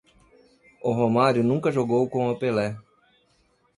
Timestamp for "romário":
0.93-1.43